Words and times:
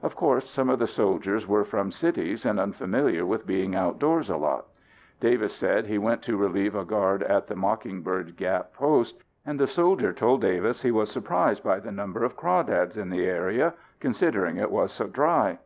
Of 0.00 0.14
course, 0.14 0.48
some 0.48 0.70
of 0.70 0.78
the 0.78 0.86
soldiers 0.86 1.48
were 1.48 1.64
from 1.64 1.90
cities 1.90 2.46
and 2.46 2.60
unfamiliar 2.60 3.26
with 3.26 3.48
being 3.48 3.74
outdoors 3.74 4.30
a 4.30 4.36
lot. 4.36 4.66
Davis 5.18 5.52
said 5.54 5.86
he 5.86 5.98
went 5.98 6.22
to 6.22 6.36
relieve 6.36 6.76
a 6.76 6.84
guard 6.84 7.24
at 7.24 7.48
the 7.48 7.56
Mockingbird 7.56 8.36
Gap 8.36 8.72
post 8.74 9.24
and 9.44 9.58
the 9.58 9.66
soldier 9.66 10.12
told 10.12 10.42
Davis 10.42 10.82
he 10.82 10.92
was 10.92 11.10
surprised 11.10 11.64
by 11.64 11.80
the 11.80 11.90
number 11.90 12.22
of 12.22 12.36
"crawdads" 12.36 12.96
in 12.96 13.10
the 13.10 13.26
area 13.26 13.74
considering 13.98 14.56
it 14.56 14.70
was 14.70 14.92
so 14.92 15.08
dry. 15.08 15.58